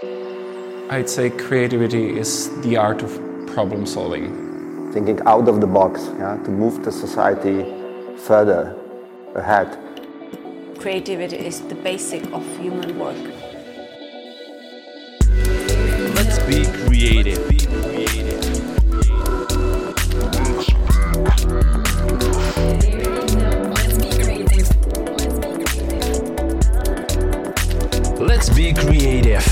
[0.00, 3.10] I'd say creativity is the art of
[3.48, 4.92] problem solving.
[4.92, 7.64] Thinking out of the box, yeah, to move the society
[8.16, 8.76] further
[9.34, 9.76] ahead.
[10.78, 13.16] Creativity is the basic of human work.
[16.14, 17.48] Let's be creative.
[17.48, 18.27] Be creative.
[28.18, 29.46] Let's be creative.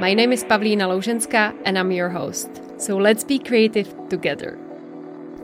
[0.00, 2.50] My name is Pavlína Louženská and I'm your host.
[2.76, 4.58] So let's be creative together.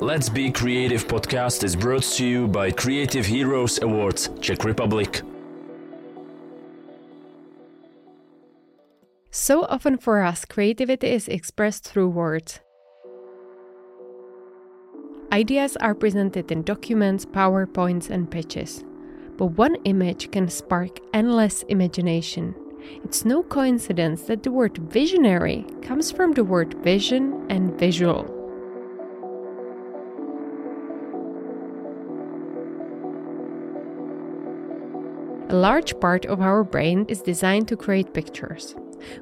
[0.00, 5.22] Let's Be Creative podcast is brought to you by Creative Heroes Awards, Czech Republic.
[9.30, 12.58] So often for us, creativity is expressed through words.
[15.32, 18.82] Ideas are presented in documents, PowerPoints, and pitches.
[19.36, 22.54] But one image can spark endless imagination.
[23.04, 28.30] It's no coincidence that the word visionary comes from the word vision and visual.
[35.48, 38.74] A large part of our brain is designed to create pictures.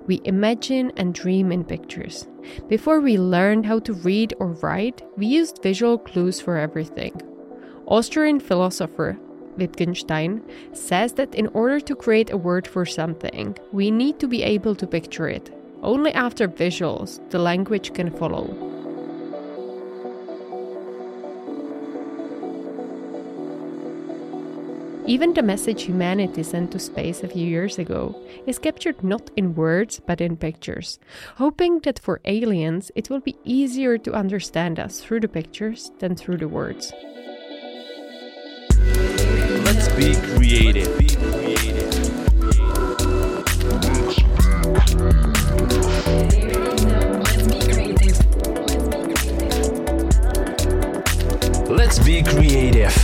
[0.06, 2.28] We imagine and dream in pictures.
[2.68, 7.20] Before we learned how to read or write, we used visual clues for everything.
[7.86, 9.18] Austrian philosopher
[9.56, 14.42] Wittgenstein says that in order to create a word for something, we need to be
[14.42, 15.50] able to picture it.
[15.83, 18.73] Only after visuals, the language can follow.
[25.05, 28.14] Even the message humanity sent to space a few years ago
[28.47, 31.00] is captured not in words but in pictures,
[31.36, 36.14] hoping that for aliens it will be easier to understand us through the pictures than
[36.14, 36.92] through the words.
[39.83, 40.88] Let's be creative.
[51.68, 52.95] Let's be creative.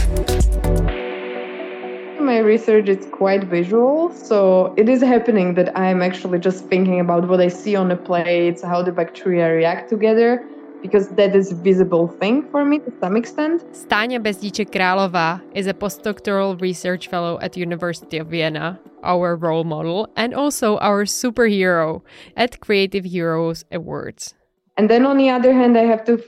[2.20, 7.26] My research is quite visual, so it is happening that I'm actually just thinking about
[7.26, 10.46] what I see on the plates, how the bacteria react together,
[10.82, 13.64] because that is a visible thing for me to some extent.
[13.72, 20.08] Stáňa Bezdíček Králová is a postdoctoral research fellow at University of Vienna, our role model,
[20.16, 22.02] and also our superhero
[22.36, 24.34] at Creative Heroes Awards.
[24.76, 26.22] And then on the other hand, I have to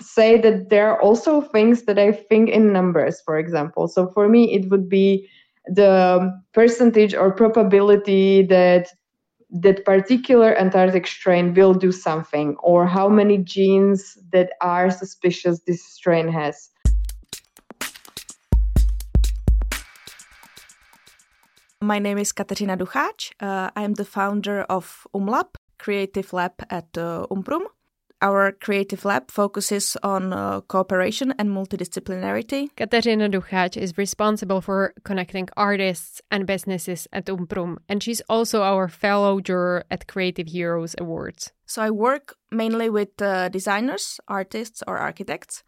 [0.00, 3.88] say that there are also things that I think in numbers, for example.
[3.88, 5.28] So for me, it would be
[5.66, 8.88] the percentage or probability that
[9.54, 15.84] that particular Antarctic strain will do something, or how many genes that are suspicious this
[15.84, 16.70] strain has.
[21.80, 23.30] My name is Kateřina Ducháč.
[23.40, 27.66] Uh, I am the founder of UMLab, creative lab at uh, Umprum.
[28.24, 32.70] Our creative lab focuses on uh, cooperation and multidisciplinarity.
[32.74, 38.88] Kateřina Ducháč is responsible for connecting artists and businesses at Umprum, and she's also our
[38.88, 41.52] fellow juror at Creative Heroes Awards.
[41.66, 45.62] So I work mainly with uh, designers, artists, or architects,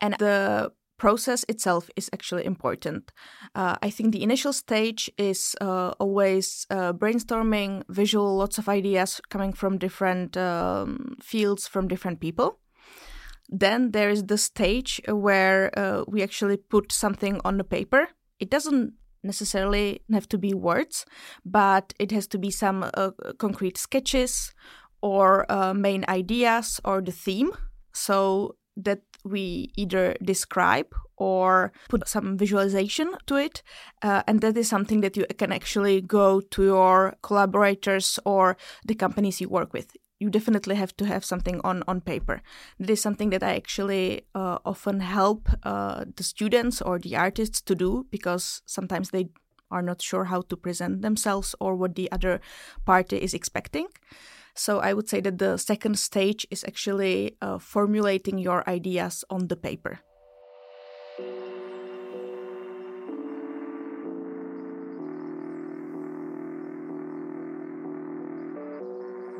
[0.00, 3.12] and the process itself is actually important.
[3.54, 9.20] Uh, I think the initial stage is uh, always uh, brainstorming, visual, lots of ideas
[9.30, 12.58] coming from different um, fields, from different people.
[13.48, 18.08] Then there is the stage where uh, we actually put something on the paper.
[18.38, 18.92] It doesn't
[19.22, 21.06] necessarily have to be words,
[21.44, 24.52] but it has to be some uh, concrete sketches
[25.00, 27.50] or uh, main ideas or the theme.
[27.92, 33.62] So that we either describe or put some visualization to it.
[34.02, 38.94] Uh, and that is something that you can actually go to your collaborators or the
[38.94, 39.96] companies you work with.
[40.20, 42.42] You definitely have to have something on, on paper.
[42.78, 47.60] That is something that I actually uh, often help uh, the students or the artists
[47.62, 49.28] to do because sometimes they
[49.70, 52.40] are not sure how to present themselves or what the other
[52.84, 53.86] party is expecting.
[54.58, 59.46] So I would say that the second stage is actually uh, formulating your ideas on
[59.46, 60.00] the paper.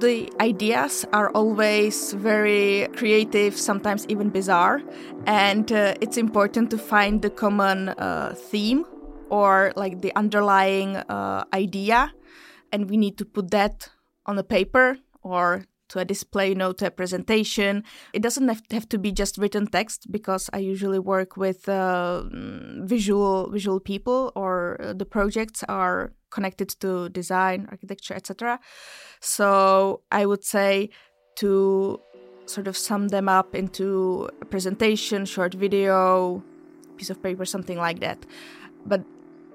[0.01, 4.81] the ideas are always very creative, sometimes even bizarre,
[5.27, 8.85] and uh, it's important to find the common uh, theme
[9.29, 12.13] or like the underlying uh, idea,
[12.71, 13.89] and we need to put that
[14.25, 14.97] on the paper
[15.29, 17.83] or to a display note, to a presentation.
[18.13, 22.25] It doesn't have to be just written text because I usually work with uh,
[22.85, 28.61] visual visual people, or uh, the projects are connected to design, architecture, etc.
[29.21, 30.91] So I would say
[31.37, 32.01] to
[32.47, 36.43] sort of sum them up into a presentation, short video,
[36.97, 38.25] piece of paper, something like that.
[38.85, 39.05] But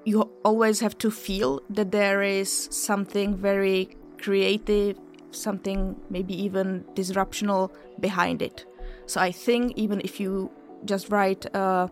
[0.04, 3.88] you always have to feel that there is something very
[4.20, 4.98] creative,
[5.34, 7.70] something maybe even disruptional
[8.00, 8.64] behind it.
[9.06, 10.50] So I think even if you
[10.84, 11.90] just write a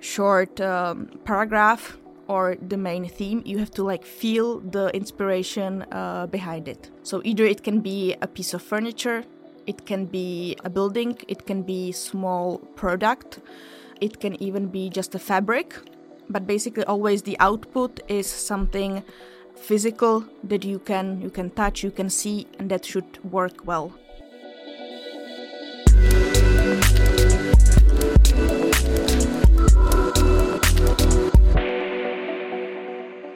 [0.00, 1.98] short um, paragraph
[2.28, 6.90] or the main theme, you have to like feel the inspiration uh, behind it.
[7.02, 9.24] So either it can be a piece of furniture,
[9.66, 13.40] it can be a building, it can be small product,
[14.00, 15.74] it can even be just a fabric.
[16.28, 19.02] But basically, always the output is something
[19.54, 23.92] physical that you can you can touch, you can see, and that should work well.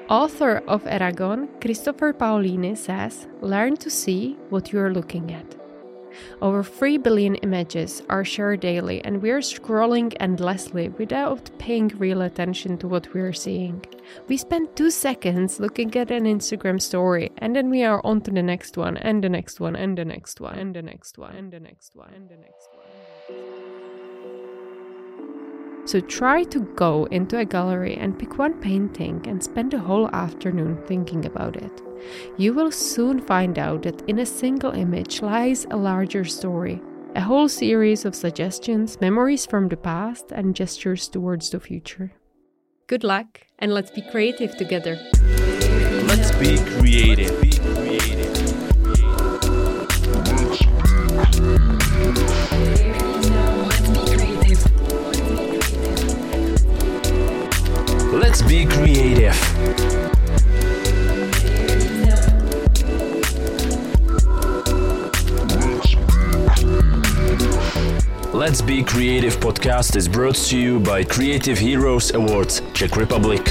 [0.08, 5.63] Author of Eragon, Christopher Paolini says, Learn to see what you are looking at.
[6.42, 12.22] Over 3 billion images are shared daily, and we are scrolling endlessly without paying real
[12.22, 13.84] attention to what we are seeing.
[14.28, 18.30] We spend two seconds looking at an Instagram story, and then we are on to
[18.30, 21.34] the next one, and the next one, and the next one, and the next one,
[21.36, 23.73] and the next one, and the next one.
[25.86, 30.08] So try to go into a gallery and pick one painting and spend a whole
[30.14, 31.82] afternoon thinking about it.
[32.36, 36.80] You will soon find out that in a single image lies a larger story,
[37.14, 42.12] a whole series of suggestions, memories from the past, and gestures towards the future.
[42.86, 44.98] Good luck, and let's be creative together.
[46.06, 47.30] Let's be creative.
[47.30, 47.53] Be creative.
[68.44, 73.42] Let's Be Creative podcast is brought to you by Creative Heroes Awards, Czech Republic.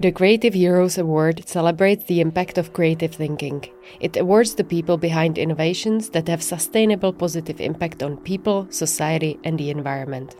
[0.00, 3.66] The Creative Heroes Award celebrates the impact of creative thinking.
[4.00, 9.58] It awards the people behind innovations that have sustainable positive impact on people, society, and
[9.58, 10.36] the environment.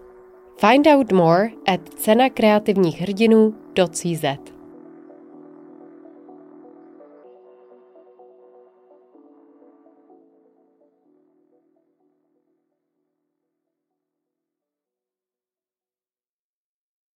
[0.56, 4.59] Find out more at cenakreativních hrdinů.cz.